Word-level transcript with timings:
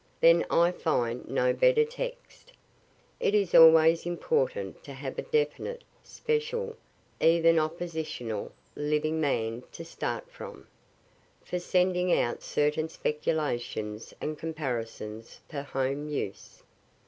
Then 0.19 0.47
I 0.49 0.71
find 0.71 1.29
no 1.29 1.53
better 1.53 1.85
text, 1.85 2.53
(it 3.19 3.35
is 3.35 3.53
always 3.53 4.07
important 4.07 4.83
to 4.85 4.93
have 4.93 5.19
a 5.19 5.21
definite, 5.21 5.83
special, 6.03 6.75
even 7.19 7.59
oppositional, 7.59 8.51
living 8.75 9.21
man 9.21 9.61
to 9.73 9.85
start 9.85 10.27
from,) 10.31 10.65
for 11.45 11.59
sending 11.59 12.11
out 12.11 12.41
certain 12.41 12.89
speculations 12.89 14.11
and 14.19 14.39
comparisons 14.39 15.39
for 15.47 15.61
home 15.61 16.09
use. 16.09 16.63